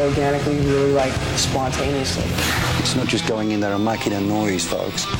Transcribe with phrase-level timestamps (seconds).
[0.00, 2.24] organically, really like spontaneously.
[2.80, 5.06] It's not just going in there and making a noise, folks.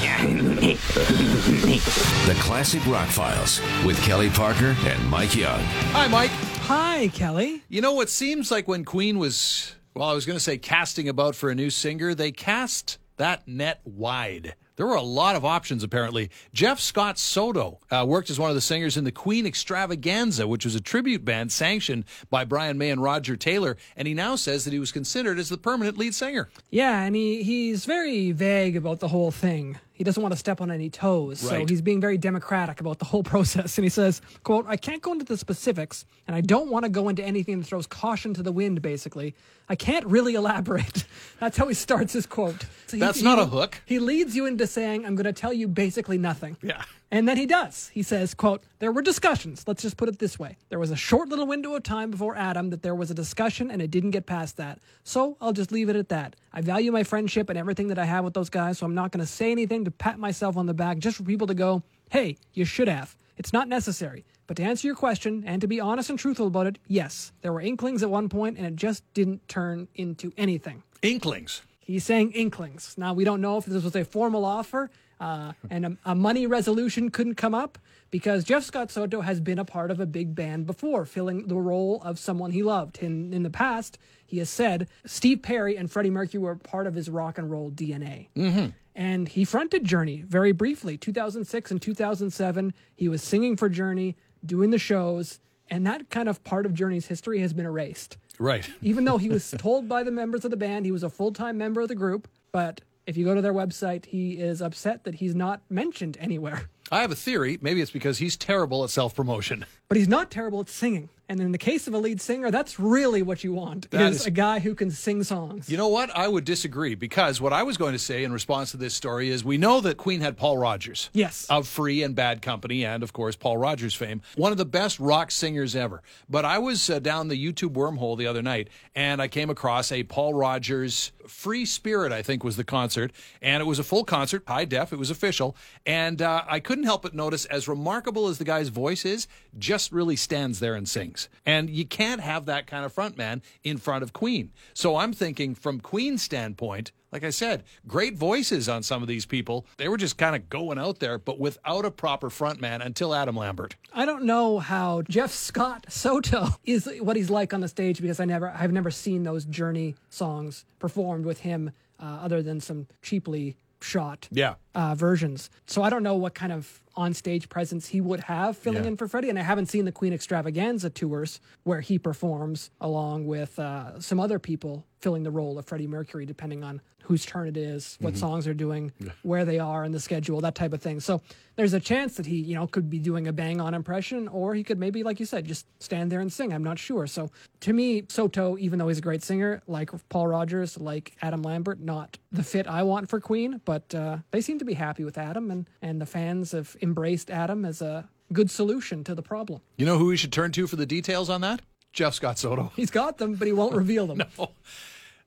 [2.26, 5.60] The Classic Rock Files with Kelly Parker and Mike Young.
[5.92, 6.30] Hi, Mike.
[6.62, 7.62] Hi, Kelly.
[7.68, 11.08] You know what seems like when Queen was, well, I was going to say casting
[11.08, 14.54] about for a new singer, they cast that net wide.
[14.80, 16.30] There were a lot of options, apparently.
[16.54, 20.64] Jeff Scott Soto uh, worked as one of the singers in the Queen Extravaganza, which
[20.64, 24.64] was a tribute band sanctioned by Brian May and Roger Taylor, and he now says
[24.64, 26.48] that he was considered as the permanent lead singer.
[26.70, 29.78] Yeah, and he, he's very vague about the whole thing.
[30.00, 33.04] He doesn't want to step on any toes, so he's being very democratic about the
[33.04, 33.76] whole process.
[33.76, 36.88] And he says, "quote I can't go into the specifics, and I don't want to
[36.88, 38.80] go into anything that throws caution to the wind.
[38.80, 39.34] Basically,
[39.68, 41.04] I can't really elaborate."
[41.38, 42.62] That's how he starts his quote.
[42.86, 43.82] So he- That's he- not a hook.
[43.84, 46.82] He leads you into saying, "I'm going to tell you basically nothing." Yeah.
[47.12, 47.88] And then he does.
[47.92, 49.64] He says, quote, there were discussions.
[49.66, 50.56] Let's just put it this way.
[50.68, 53.68] There was a short little window of time before Adam that there was a discussion
[53.68, 54.78] and it didn't get past that.
[55.02, 56.36] So I'll just leave it at that.
[56.52, 59.10] I value my friendship and everything that I have with those guys, so I'm not
[59.10, 61.82] going to say anything to pat myself on the back just for people to go,
[62.10, 63.16] hey, you should have.
[63.36, 64.24] It's not necessary.
[64.46, 67.52] But to answer your question and to be honest and truthful about it, yes, there
[67.52, 70.82] were inklings at one point and it just didn't turn into anything.
[71.02, 71.62] Inklings.
[71.78, 72.94] He's saying inklings.
[72.98, 76.46] Now, we don't know if this was a formal offer uh, and a, a money
[76.46, 77.78] resolution couldn't come up
[78.10, 81.56] because Jeff Scott Soto has been a part of a big band before, filling the
[81.56, 82.98] role of someone he loved.
[82.98, 86.94] In, in the past, he has said Steve Perry and Freddie Mercury were part of
[86.94, 88.28] his rock and roll DNA.
[88.36, 88.66] Mm-hmm.
[88.94, 90.96] And he fronted Journey very briefly.
[90.96, 95.38] 2006 and 2007, he was singing for Journey, doing the shows,
[95.68, 98.68] and that kind of part of Journey's history has been erased Right.
[98.82, 101.56] even though he was told by the members of the band he was a full-time
[101.58, 105.16] member of the group but if you go to their website he is upset that
[105.16, 107.56] he's not mentioned anywhere I have a theory.
[107.62, 109.64] Maybe it's because he's terrible at self promotion.
[109.88, 112.78] but he's not terrible at singing and in the case of a lead singer that's
[112.80, 115.88] really what you want That is is- a guy who can sing songs You know
[115.88, 116.10] what?
[116.14, 119.30] I would disagree because what I was going to say in response to this story
[119.30, 121.08] is we know that Queen had Paul Rodgers.
[121.12, 121.46] Yes.
[121.48, 124.20] Of Free and Bad Company and, of course, Paul Rodgers fame.
[124.36, 126.02] One of the best rock singers ever.
[126.28, 129.92] But I was uh, down the YouTube wormhole the other night and I came across
[129.92, 133.12] a Paul Rodgers Free Spirit, I think was the concert.
[133.40, 135.54] And it was a full concert, high def, it was official.
[135.86, 139.28] And uh, I couldn't help but notice, as remarkable as the guy's voice is,
[139.58, 141.19] just really stands there and sings.
[141.44, 144.50] And you can't have that kind of frontman in front of Queen.
[144.74, 149.26] So I'm thinking from Queen's standpoint, like I said, great voices on some of these
[149.26, 149.66] people.
[149.76, 153.36] They were just kind of going out there, but without a proper frontman until Adam
[153.36, 153.76] Lambert.
[153.92, 158.20] I don't know how Jeff Scott Soto is what he's like on the stage because
[158.20, 162.86] I never I've never seen those Journey songs performed with him uh, other than some
[163.02, 164.54] cheaply shot Yeah.
[164.74, 165.50] uh, versions.
[165.66, 168.88] So I don't know what kind of on-stage presence he would have filling Yeah.
[168.90, 173.26] in for Freddie, and I haven't seen the Queen Extravaganza tours where he performs along
[173.26, 177.48] with uh, some other people filling the role of Freddie Mercury, depending on whose turn
[177.48, 180.80] it is, what songs they're doing, where they are in the schedule, that type of
[180.80, 181.00] thing.
[181.00, 181.22] So
[181.56, 184.62] there's a chance that he, you know, could be doing a bang-on impression, or he
[184.62, 186.52] could maybe, like you said, just stand there and sing.
[186.52, 187.06] I'm not sure.
[187.06, 191.42] So to me, Soto, even though he's a great singer, like Paul Rodgers, like Adam
[191.42, 195.02] Lambert, not the fit I want for Queen, but uh, they seem to be happy
[195.02, 199.22] with Adam, and and the fans have embraced Adam as a good solution to the
[199.22, 199.60] problem.
[199.76, 201.62] You know who we should turn to for the details on that?
[201.92, 202.72] Jeff Scott Soto.
[202.76, 204.22] He's got them, but he won't reveal them.
[204.38, 204.50] no.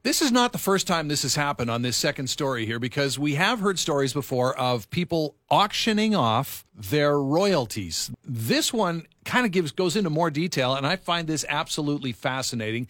[0.03, 3.17] This is not the first time this has happened on this second story here because
[3.17, 8.11] we have heard stories before of people auctioning off their royalties.
[8.25, 12.89] This one kind of gives goes into more detail and I find this absolutely fascinating.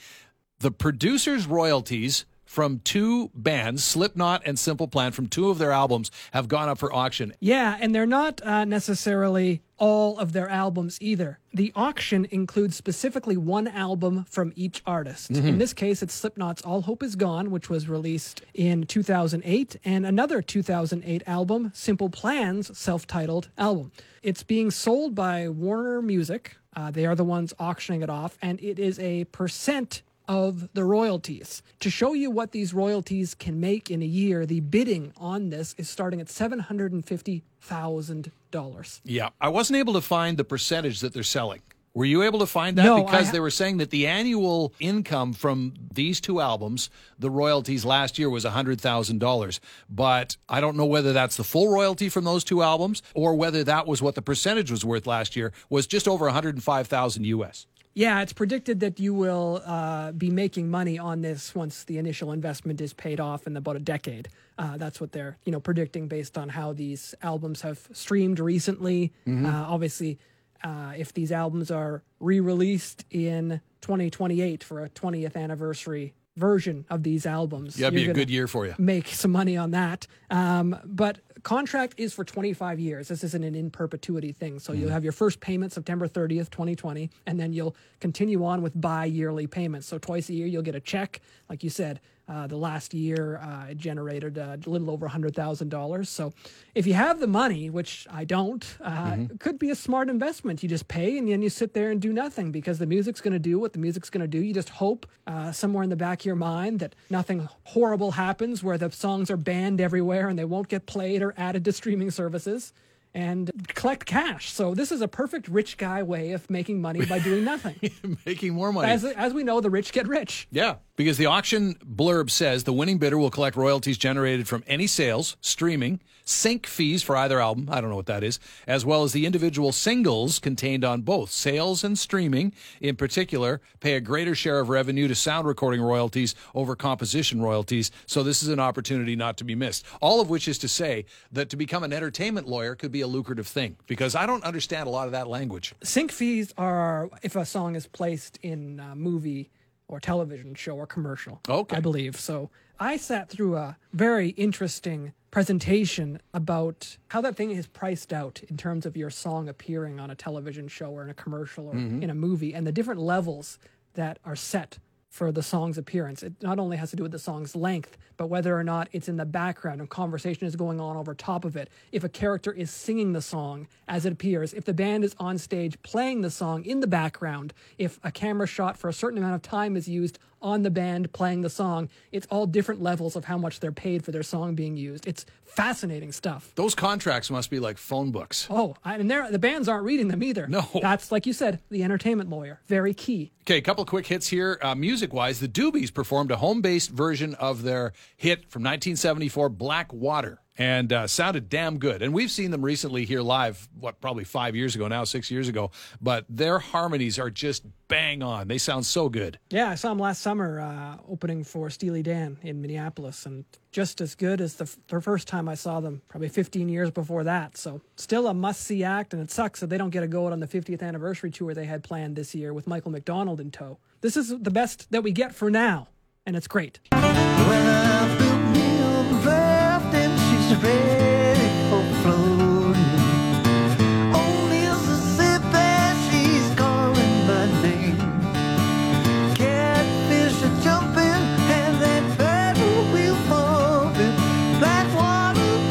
[0.57, 6.11] The producers' royalties from two bands, Slipknot and Simple Plan, from two of their albums
[6.33, 7.33] have gone up for auction.
[7.39, 11.39] Yeah, and they're not uh, necessarily all of their albums either.
[11.51, 15.31] The auction includes specifically one album from each artist.
[15.31, 20.05] In this case, it's Slipknot's All Hope Is Gone, which was released in 2008, and
[20.05, 23.91] another 2008 album, Simple Plan's self titled album.
[24.21, 26.55] It's being sold by Warner Music.
[26.75, 30.83] Uh, they are the ones auctioning it off, and it is a percent of the
[30.83, 31.61] royalties.
[31.81, 35.75] To show you what these royalties can make in a year, the bidding on this
[35.77, 39.01] is starting at $750,000.
[39.03, 41.61] Yeah, I wasn't able to find the percentage that they're selling.
[41.95, 42.85] Were you able to find that?
[42.85, 47.29] No, because ha- they were saying that the annual income from these two albums, the
[47.29, 49.59] royalties last year was $100,000.
[49.91, 53.63] But I don't know whether that's the full royalty from those two albums or whether
[53.65, 57.67] that was what the percentage was worth last year, was just over 105,000 US.
[57.95, 62.31] Yeah, it's predicted that you will uh, be making money on this once the initial
[62.31, 64.29] investment is paid off in about a decade.
[64.57, 69.11] Uh, that's what they're you know predicting based on how these albums have streamed recently.
[69.45, 70.17] Uh, obviously,
[70.63, 77.25] uh, if these albums are re-released in 2028 for a 20th anniversary version of these
[77.27, 77.77] albums.
[77.79, 78.73] Yeah, it'd be a good year for you.
[78.79, 80.07] Make some money on that.
[80.31, 83.09] Um, but contract is for 25 years.
[83.09, 84.57] This isn't an in perpetuity thing.
[84.59, 84.81] So Mm-hmm.
[84.81, 89.05] you'll have your first payment September 30th, 2020, and then you'll continue on with bi
[89.05, 89.85] yearly payments.
[89.85, 91.21] So twice a year you'll get a check.
[91.49, 96.07] Like you said, uh, the last year uh, it generated uh, a little over $100,000.
[96.07, 96.33] So
[96.75, 99.33] if you have the money, which I don't, uh, Mm-hmm.
[99.33, 100.63] it could be a smart investment.
[100.63, 103.33] You just pay and then you sit there and do nothing because the music's going
[103.33, 104.39] to do what the music's going to do.
[104.39, 108.63] You just hope uh, somewhere in the back of your mind that nothing horrible happens
[108.63, 112.11] where the songs are banned everywhere and they won't get played or added to streaming
[112.11, 112.71] services
[113.15, 114.51] and collect cash.
[114.51, 117.75] So this is a perfect rich guy way of making money by doing nothing.
[118.25, 118.89] Making more money.
[118.91, 120.47] as, as we know, the rich get rich.
[120.51, 124.87] Yeah, because the auction blurb says the winning bidder will collect royalties generated from any
[124.87, 129.03] sales, streaming, sync fees for either album, I don't know what that is, as well
[129.03, 131.31] as the individual singles contained on both.
[131.31, 136.35] Sales and streaming, in particular, pay a greater share of revenue to sound recording royalties
[136.55, 137.91] over composition royalties.
[138.05, 139.85] So this is an opportunity not to be missed.
[140.01, 143.07] All of which is to say that to become an entertainment lawyer could be a
[143.07, 145.73] lucrative thing because I don't understand a lot of that language.
[145.83, 149.51] Sync fees are if a song is placed in a movie
[149.87, 151.41] or television show or commercial.
[151.47, 151.77] Okay.
[151.77, 152.19] I believe.
[152.19, 152.49] So
[152.79, 158.57] I sat through a very interesting presentation about how that thing is priced out in
[158.57, 162.03] terms of your song appearing on a television show or in a commercial or mm-hmm.
[162.03, 163.57] in a movie and the different levels
[163.95, 164.77] that are set
[165.13, 166.23] for the song's appearance.
[166.23, 169.07] It not only has to do with the song's length, but whether or not it's
[169.07, 171.69] in the background and conversation is going on over top of it.
[171.91, 175.37] If a character is singing the song as it appears, if the band is on
[175.37, 179.35] stage playing the song in the background, if a camera shot for a certain amount
[179.35, 183.25] of time is used on the band playing the song, it's all different levels of
[183.25, 185.07] how much they're paid for their song being used.
[185.07, 186.51] It's fascinating stuff.
[186.55, 188.47] Those contracts must be like phone books.
[188.49, 190.47] Oh, I- and they're- the bands aren't reading them either.
[190.47, 190.67] No.
[190.81, 192.61] That's, like you said, the entertainment lawyer.
[192.67, 193.31] Very key.
[193.41, 194.57] Okay, a couple quick hits here.
[194.61, 199.49] Uh, music wise, the Doobies performed a home based version of their hit from 1974,
[199.49, 202.01] Black Water, and uh, sounded damn good.
[202.01, 205.47] And we've seen them recently here live, what, probably five years ago now, six years
[205.47, 205.71] ago.
[206.01, 208.47] But their harmonies are just bang on.
[208.47, 209.39] They sound so good.
[209.49, 214.01] Yeah, I saw them last summer uh, opening for Steely Dan in Minneapolis, and just
[214.01, 217.23] as good as the, f- the first time I saw them, probably 15 years before
[217.23, 217.57] that.
[217.57, 220.27] So, still a must see act, and it sucks that they don't get a go
[220.27, 223.77] on the 50th anniversary tour they had planned this year with Michael McDonald in tow.
[224.01, 225.87] This is the best that we get for now,
[226.25, 226.79] and it's great.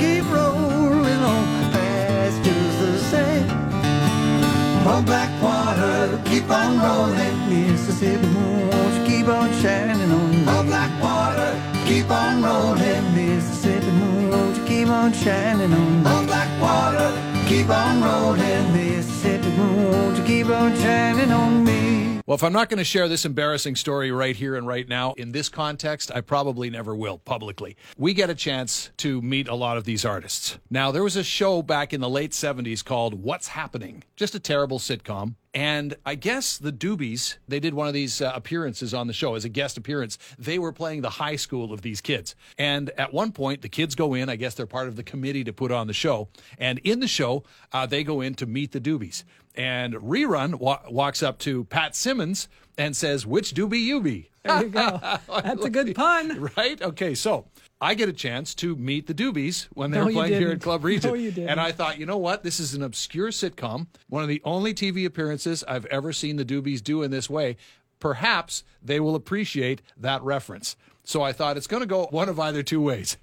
[0.03, 1.45] Keep rolling on
[2.79, 3.49] the same.
[10.49, 11.53] Oh, black water,
[11.87, 13.15] keep on rolling.
[13.15, 16.27] Mississippi, won't you keep on shining on me?
[16.27, 17.11] Black water,
[17.49, 18.73] keep on rolling.
[18.73, 20.73] Mississippi, won't you keep on on?
[20.73, 21.23] Black water, keep on rolling.
[21.23, 22.21] Mississippi, won't you keep on shining on me?
[22.25, 25.13] Well, if I'm not going to share this embarrassing story right here and right now
[25.15, 27.77] in this context, I probably never will publicly.
[27.99, 30.59] We get a chance to meet a lot of these artists.
[30.71, 34.05] Now, there was a show back in the late 70s called What's Happening?
[34.15, 35.35] Just a terrible sitcom.
[35.55, 39.35] And I guess the Doobies, they did one of these uh, appearances on the show
[39.35, 40.19] as a guest appearance.
[40.39, 42.35] They were playing the high school of these kids.
[42.57, 44.31] And at one point, the kids go in.
[44.31, 46.29] I guess they're part of the committee to put on the show.
[46.59, 49.25] And in the show, uh, they go in to meet the Doobies.
[49.55, 52.49] And Rerun wa- walks up to Pat Simmons
[52.79, 54.31] and says, Which Doobie you be?
[54.45, 54.99] There you go.
[55.29, 56.51] That's a good pun.
[56.57, 56.81] Right?
[56.81, 57.45] Okay, so
[57.83, 60.61] I get a chance to meet the Doobies when they No, were playing here at
[60.61, 61.13] Club Regent.
[61.13, 61.51] No, you didn't.
[61.51, 62.45] And I thought, you know what?
[62.45, 66.45] This is an obscure sitcom, one of the only TV appearances I've ever seen the
[66.45, 67.57] Doobies do in this way.
[67.99, 70.77] Perhaps they will appreciate that reference.
[71.03, 73.17] So I thought it's going to go one of either two ways.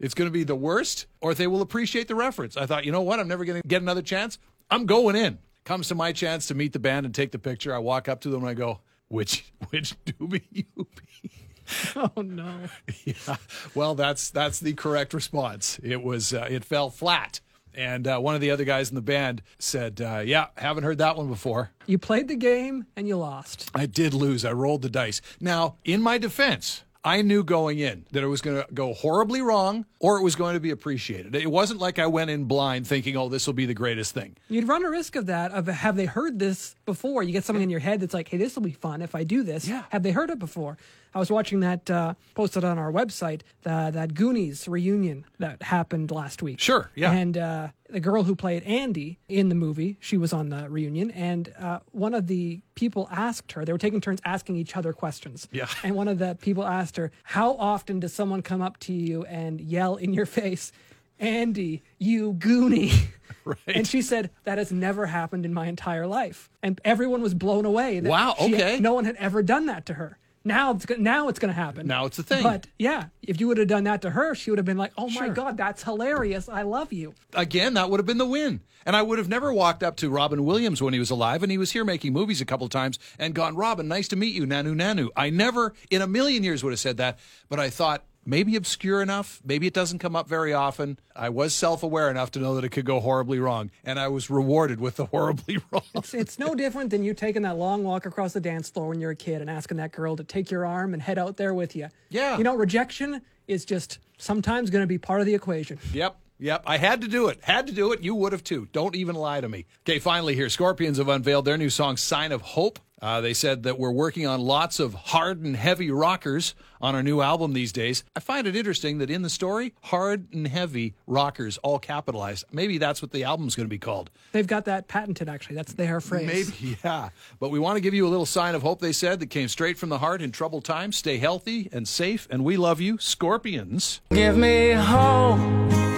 [0.00, 2.56] It's going to be the worst, or they will appreciate the reference.
[2.56, 3.20] I thought, you know what?
[3.20, 4.38] I'm never going to get another chance.
[4.70, 5.38] I'm going in.
[5.64, 7.74] Comes to my chance to meet the band and take the picture.
[7.74, 11.30] I walk up to them and I go, which which doobie you be?
[11.96, 12.58] Oh, no.
[13.04, 13.36] Yeah.
[13.74, 15.78] Well, that's that's the correct response.
[15.82, 17.40] It was uh, it fell flat.
[17.74, 20.98] And uh, one of the other guys in the band said, uh, "Yeah, haven't heard
[20.98, 23.70] that one before." You played the game and you lost.
[23.74, 24.44] I did lose.
[24.44, 25.20] I rolled the dice.
[25.40, 29.40] Now, in my defense, I knew going in that it was going to go horribly
[29.40, 31.36] wrong or it was going to be appreciated.
[31.36, 34.36] It wasn't like I went in blind thinking, "Oh, this will be the greatest thing."
[34.48, 35.52] You'd run a risk of that.
[35.52, 37.22] Of have they heard this before?
[37.22, 39.22] You get something in your head that's like, "Hey, this will be fun if I
[39.22, 39.84] do this." Yeah.
[39.90, 40.78] Have they heard it before?
[41.16, 46.10] I was watching that uh, posted on our website, the, that Goonies reunion that happened
[46.10, 46.60] last week.
[46.60, 47.10] Sure, yeah.
[47.10, 51.10] And uh, the girl who played Andy in the movie, she was on the reunion,
[51.12, 54.92] and uh, one of the people asked her, they were taking turns asking each other
[54.92, 55.48] questions.
[55.50, 55.68] Yeah.
[55.82, 59.24] And one of the people asked her, How often does someone come up to you
[59.24, 60.70] and yell in your face,
[61.18, 62.92] Andy, you goonie?
[63.44, 63.58] Right.
[63.76, 66.50] And she said, That has never happened in my entire life.
[66.64, 68.00] And everyone was blown away.
[68.00, 68.80] that Wow, okay.
[68.80, 70.18] no one had ever done that to her.
[70.46, 71.86] Now it's, now it's going to happen.
[71.86, 72.42] Now it's a thing.
[72.42, 74.92] But yeah, if you would have done that to her, she would have been like,
[74.96, 75.28] Oh my Sure.
[75.34, 76.48] God, that's hilarious.
[76.48, 77.14] I love you.
[77.34, 78.60] again, that would have been the win.
[78.86, 81.50] And I would have never walked up to Robin Williams when he was alive and
[81.50, 84.32] he was here making movies a couple of times and gone, Robin, nice to meet
[84.34, 85.08] you, Nanu Nanu.
[85.16, 89.00] I never in a million years would have said that, but I thought maybe obscure
[89.00, 90.98] enough, maybe it doesn't come up very often.
[91.14, 94.08] I was self aware enough to know that it could go horribly wrong, and I
[94.08, 95.84] was rewarded with the horribly wrong.
[95.94, 99.00] It's, it's no different than you taking that long walk across the dance floor when
[99.00, 101.54] you're a kid and asking that girl to take your arm and head out there
[101.54, 101.88] with you.
[102.10, 102.36] Yeah.
[102.36, 105.78] You know, rejection is just sometimes going to be part of the equation.
[105.92, 106.16] Yep.
[106.38, 107.38] Yep, I had to do it.
[107.42, 108.02] Had to do it.
[108.02, 108.68] You would have too.
[108.72, 109.64] Don't even lie to me.
[109.88, 112.78] Okay, finally here, Scorpions have unveiled their new song, Sign of Hope.
[113.02, 117.02] Uh, they said that we're working on lots of hard and heavy rockers on our
[117.02, 118.04] new album these days.
[118.14, 122.44] I find it interesting that in the story, hard and heavy rockers, all capitalized.
[122.52, 124.10] Maybe that's what the album's going to be called.
[124.32, 125.56] They've got that patented, actually.
[125.56, 126.26] That's their phrase.
[126.26, 127.10] Maybe, yeah.
[127.38, 129.48] But we want to give you a little sign of hope, they said, that came
[129.48, 130.96] straight from the heart in troubled times.
[130.96, 134.00] Stay healthy and safe, and we love you, Scorpions.
[134.10, 135.38] Give me hope,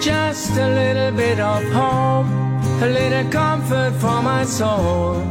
[0.01, 2.25] just a little bit of hope,
[2.81, 5.23] a little comfort for my soul.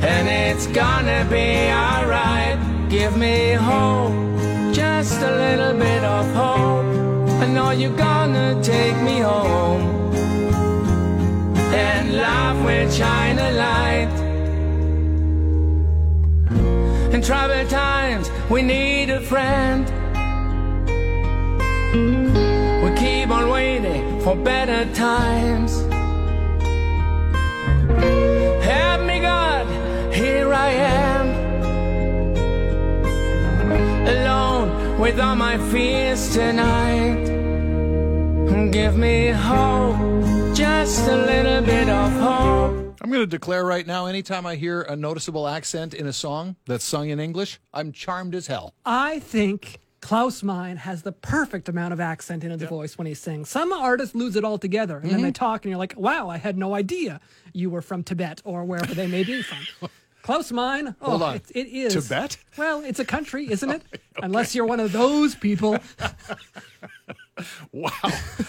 [0.00, 2.58] And it's gonna be alright.
[2.88, 4.12] Give me hope,
[4.72, 6.86] just a little bit of hope.
[7.42, 10.14] I know you're gonna take me home.
[11.74, 14.14] And love will shine a light.
[17.12, 19.84] In troubled times, we need a friend.
[22.82, 25.82] We keep on waiting for better times.
[34.98, 37.24] With all my fears tonight.
[38.72, 39.96] Give me hope,
[40.54, 42.96] just a little bit of hope.
[43.00, 46.56] I'm going to declare right now anytime I hear a noticeable accent in a song
[46.66, 48.74] that's sung in English, I'm charmed as hell.
[48.84, 53.14] I think Klaus Meine has the perfect amount of accent in his voice when he
[53.14, 53.48] sings.
[53.48, 55.32] Some artists lose it altogether, and then they mm-hmm.
[55.32, 57.20] talk, and you're like, wow, I had no idea
[57.52, 59.88] you were from Tibet or wherever they may be from.
[60.28, 60.94] Klaus Meine.
[61.00, 61.36] oh, Hold on.
[61.36, 61.94] It, it is.
[61.94, 62.36] Tibet?
[62.58, 63.80] Well, it's a country, isn't it?
[64.22, 65.78] Unless you're one of those people.
[67.70, 67.90] Wow.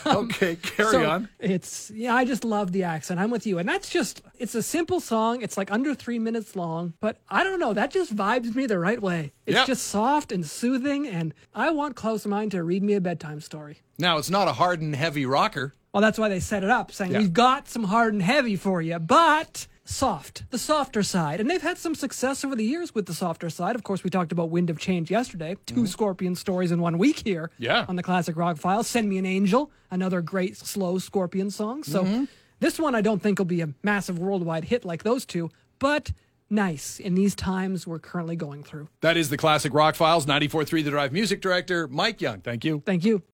[0.03, 1.29] Okay, carry So on.
[1.39, 3.19] It's yeah, I just love the accent.
[3.19, 5.43] I'm with you, and that's just it's a simple song.
[5.43, 7.71] It's like under three minutes long, but I don't know.
[7.73, 9.31] That just vibes me the right way.
[9.45, 9.67] It's Yep.
[9.67, 13.81] just soft and soothing, and I want Klaus Meine to read me a bedtime story.
[13.99, 15.75] Now, it's not a hard and heavy rocker.
[15.93, 17.19] Well, that's why they set it up, saying Yeah.
[17.19, 21.39] we've got some hard and heavy for you, but soft, the softer side.
[21.39, 23.75] And they've had some success over the years with the softer side.
[23.75, 25.57] Of course, we talked about Wind of Change yesterday.
[25.65, 27.63] 2 Scorpion stories in one week here Mm-hmm.
[27.63, 27.85] Yeah.
[27.89, 28.83] on the Classic Rock File.
[28.83, 31.83] Send Me an Angel, another great slow Scorpion song.
[31.83, 32.25] So Mm-hmm.
[32.59, 36.11] this one I don't think will be a massive worldwide hit like those two, but
[36.51, 38.89] nice in these times we're currently going through.
[39.01, 42.41] That is the Classic Rock Files, 94.3 The Drive music director, Mike Young.
[42.41, 42.83] Thank you.
[42.85, 43.23] Thank you.